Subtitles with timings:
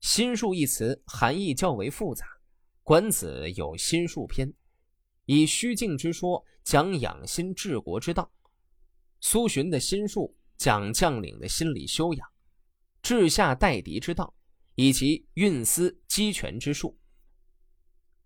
[0.00, 2.24] 心术一词含义较为复杂，
[2.82, 4.52] 《管子》有心术篇，
[5.24, 8.30] 以虚静之说讲养心治国之道；
[9.20, 12.28] 苏洵的心术讲将领的心理修养、
[13.02, 14.32] 治下待敌之道，
[14.74, 16.96] 以及运思击权之术。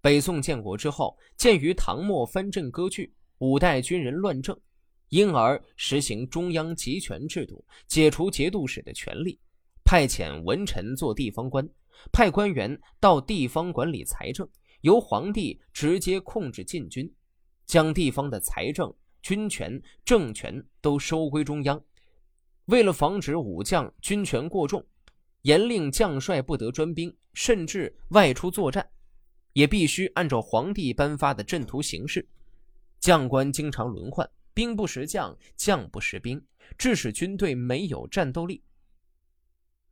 [0.00, 4.56] 北宋建国之后，鉴于唐末藩镇割据，五代军人乱政，
[5.08, 9.40] 因而实行中央集权制度，解除节度使的权力。
[9.84, 11.68] 派遣文臣做地方官，
[12.10, 14.48] 派官员到地方管理财政，
[14.80, 17.12] 由皇帝直接控制禁军，
[17.66, 18.92] 将地方的财政、
[19.22, 21.80] 军权、政权都收归中央。
[22.66, 24.84] 为了防止武将军权过重，
[25.42, 28.88] 严令将帅不得专兵，甚至外出作战，
[29.52, 32.26] 也必须按照皇帝颁发的阵图行事。
[33.00, 36.42] 将官经常轮换，兵不识将，将不识兵，
[36.78, 38.62] 致使军队没有战斗力。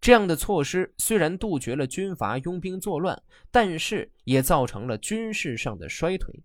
[0.00, 6.42] 这样的措施虽然杜绝了军阀拥兵作乱，但是也造成了军事上的衰退。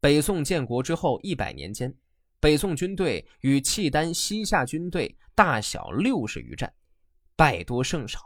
[0.00, 1.92] 北宋建国之后一百年间，
[2.38, 6.72] 北宋军队与契丹、西夏军队大小六十余战，
[7.34, 8.20] 败多胜少。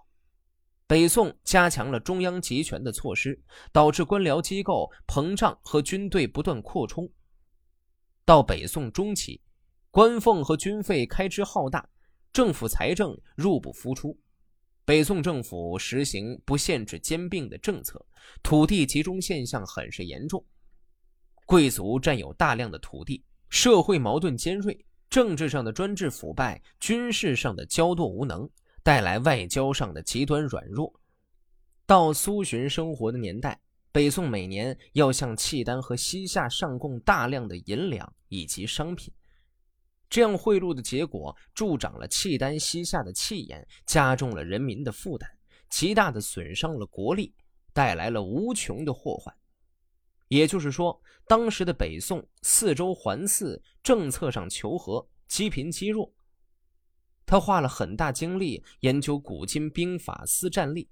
[0.87, 3.41] 北宋加强了中央集权的措施，
[3.73, 7.11] 导致官僚机构膨胀和军队不断扩充。
[8.27, 9.41] 到北宋中期，
[9.91, 11.89] 官俸和军费开支浩大。
[12.35, 14.19] 政府财政入不敷出，
[14.85, 18.05] 北宋政府实行不限制兼并的政策，
[18.43, 20.45] 土地集中现象很是严重，
[21.47, 24.77] 贵族占有大量的土地，社会矛盾尖锐，
[25.09, 28.51] 政治上的专制腐败，军事上的骄惰无能，
[28.83, 30.93] 带来外交上的极端软弱。
[31.87, 33.61] 到苏洵生活的年代，
[33.93, 39.15] 北宋每年要向契丹和西夏上贡大量的银两以及商品。
[40.15, 45.29] 这样贿赂的结果，助长了契丹西夏的气焰，加重了人民的负担，
[45.69, 47.35] 极大的损伤了国力，
[47.73, 49.35] 带来了无穷的祸患。
[50.29, 56.15] 也就是说，当时的北宋四周环伺，政策上求和，积贫积弱。
[57.27, 60.89] 他花了很大精力研究古今兵法思战力，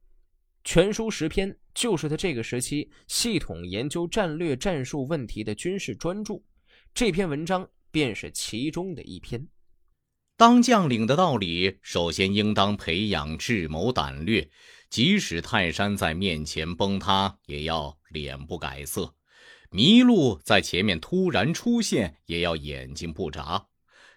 [0.64, 6.42] 全书十篇就是他这个时期系统研究战略战术问题的军事专著。
[6.92, 7.70] 这篇文章。
[7.92, 9.46] 便是其中的一篇。
[10.36, 14.50] 当将领的道理，首先应当培养智谋胆略，
[14.90, 19.14] 即使泰山在面前崩塌，也要脸不改色；
[19.70, 23.64] 麋鹿在前面突然出现，也要眼睛不眨。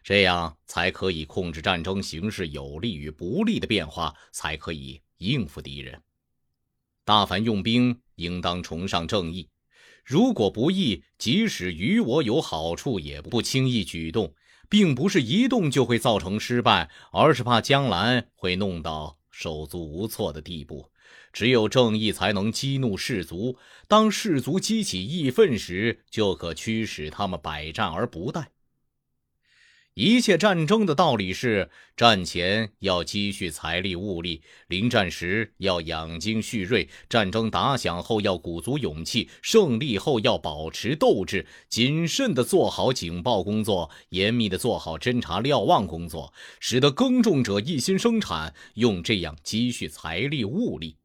[0.01, 6.01] 这样才可以控制战争形势有利与不利的变化，才可以应付敌人。
[7.03, 9.49] 大凡用兵，应当崇尚正义。
[10.05, 14.35] 如果不义，即使与我有好处，也不轻易举动，
[14.69, 20.91] 并不是一动就会造成失败，而是怕将来会弄到手足无措的地步。
[21.33, 23.57] 只有正义才能激怒士卒，
[23.87, 28.45] 当士卒激起义愤时，就可驱使他们百战而不殆。
[29.95, 50.97] 一切战争的道理是：战前要积蓄财力物力，临战时要养精蓄锐；战争打响后要鼓足勇气，胜利后要保持斗志，谨慎地做好警报工作，严密地做好侦察瞭望工作，使得耕种者一心生产，用这样积蓄财力物力，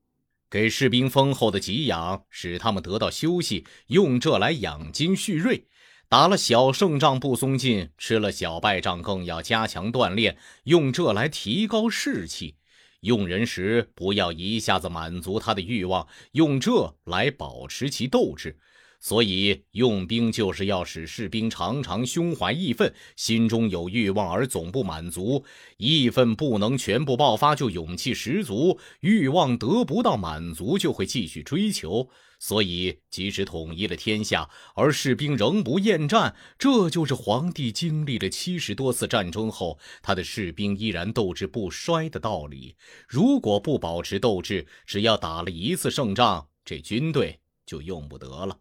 [0.50, 5.68] 给士兵丰厚的给养，使他们得到休息，用这来养精蓄锐。
[6.10, 12.56] 打了小胜仗不松劲，吃了小败仗更要加强锻炼，用这来提高士气。
[13.02, 18.58] 用人时不要一下子满足他的欲望，用这来保持其斗志。
[19.00, 25.42] 所以用兵就是要使士兵常常胸怀义愤，心中有欲望而总不满足。
[25.78, 32.10] 义愤不能全部爆发，就勇气十足；欲望得不到满足，就会继续追求。
[32.38, 42.76] 所以，即使统一了天下，而士兵仍不厌战，这就是皇帝经历了七十多次战争后，他的士兵依然斗志不衰的道理。
[43.08, 48.58] 如果不保持斗志，只要打了一次胜仗，这军队就用不得了。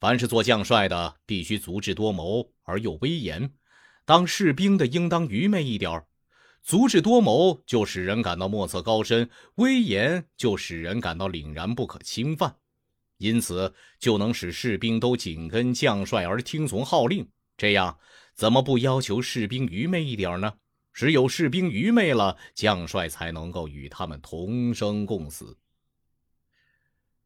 [0.00, 3.50] 凡是做将帅的，必须足智多谋而又威严；
[4.06, 6.06] 当士兵的，应当愚昧一点儿。
[6.62, 12.56] 足智多谋就使人感到莫测高深，威严就使人感到凛然不可侵犯，
[13.18, 17.28] 因此就能使士兵都紧跟将帅而听从号令。
[17.58, 17.98] 这样，
[18.34, 20.54] 怎么不要求士兵愚昧一点呢？
[20.94, 25.58] 只有士兵愚昧了，将帅才能够与他们同生共死。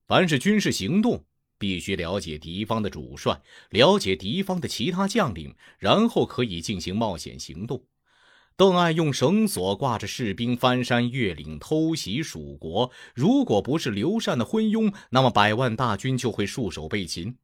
[0.09, 1.25] 凡是军事行动。
[1.59, 3.41] 必须了解敌方的主帅，
[3.71, 7.85] 了解敌方的其他将领，然后可以进行冒险行动。
[8.57, 17.37] 邓艾用绳索挂着士兵翻山越岭偷袭蜀国，如果不是刘禅的昏庸，那么百万大军就会束手被擒。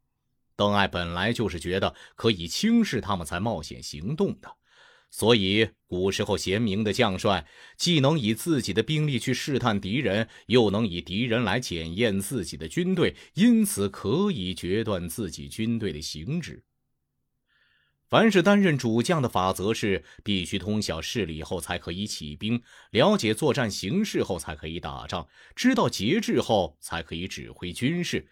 [0.54, 4.54] 邓艾本来就是觉得可以轻视他们才冒险行动的，
[5.10, 7.44] 所以古时候贤明的将帅
[7.76, 16.62] 既能以自己的兵力去试探敌人，又能以敌人来检验自己的军队，因此可以决断自己军队的行止。
[18.08, 28.26] 凡是担任主将的法则是：必须通晓事理后才可以起兵，了解作战形势后才可以打仗，知道节制后才可以指挥军事。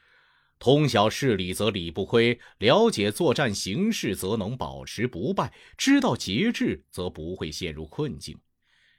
[0.59, 8.39] 通晓事理则理不亏，了解作战形势则能保持不败，知道节制则不会陷入困境。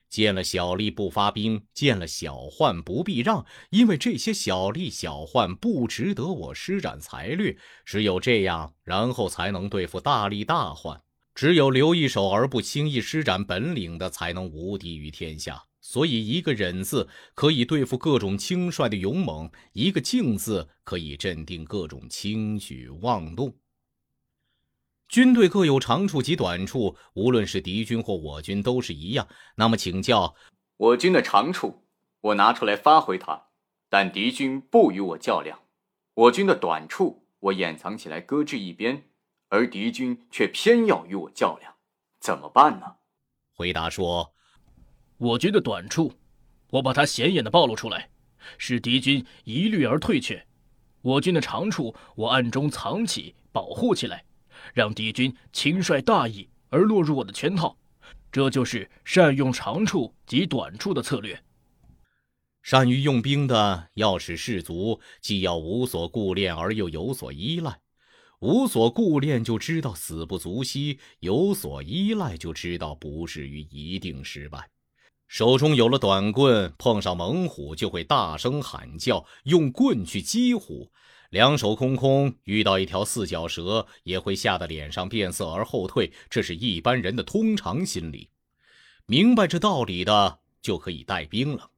[0.09, 7.55] 见了小利不发兵，见了小患不避让，因为这些小利小患不值得我施展才略。
[7.85, 10.99] 只有这样，然后才能对付大利大患。
[11.35, 15.63] 只有留一手而不轻易施展本领的，才能无敌于天下。
[15.91, 23.57] 所以，一个忍字可以对付各种轻率的勇猛，一个静字可以镇定各种轻举妄动。
[25.07, 29.27] 军队各有长处及短处，无论是敌军或我军都是一样。
[29.55, 30.35] 那么，请教
[30.77, 31.87] 我军的长处，
[32.21, 33.47] 我拿出来发挥它，
[33.89, 35.57] 但敌军不与我较量；
[36.13, 39.09] 我军的短处，我掩藏起来搁置一边，
[39.47, 41.73] 而敌军却偏要与我较量，
[42.19, 42.97] 怎么办呢？
[43.55, 44.35] 回答说：
[45.19, 46.13] 我军的短处，
[46.71, 48.09] 我把它显眼的暴露出来，
[48.57, 50.37] 使敌军一虑而退却；
[51.01, 54.23] 我军的长处，我暗中藏起，保护起来。
[54.73, 57.77] 让敌军轻率大意而落入我的圈套，
[58.31, 61.43] 这就是善用长处及短处的策略。
[62.61, 67.79] 善于用兵的，要使士卒既要无所顾恋而又有所依赖。
[68.39, 74.69] 无所顾恋就知道死不足惜，有所依赖就知道不至于一定失败。
[75.29, 80.91] 手中有了短棍，碰上猛虎就会大声喊叫，用棍去击虎。
[81.29, 86.11] 两手空空，遇到一条四脚蛇，也会吓得脸上变色而后退。
[86.31, 88.31] 这是一般人的通常心理。
[89.05, 91.69] 明白这道理的，就可以带兵了。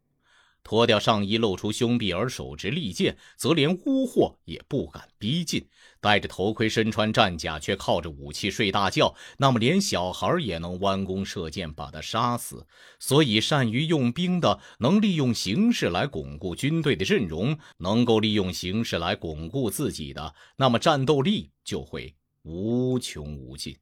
[0.63, 5.61] 脱掉上衣，露出胸臂而手执利剑，则连污货也不敢逼近；
[5.99, 12.65] 戴着头盔，身穿战甲，却靠着武器睡大觉，那么连小孩也能弯弓射箭把他杀死。
[12.99, 23.75] 所以，善于用兵的，能利用形势来巩固军队的阵容，能够利用形势来巩固自己的，那么战斗力就会无穷无尽。